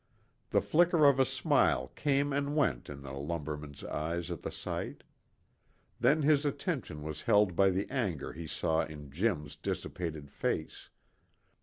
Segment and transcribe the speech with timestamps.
[0.49, 5.03] The flicker of a smile came and went in the lumberman's eyes at the sight.
[5.99, 10.89] Then his attention was held by the anger he saw in Jim's dissipated face.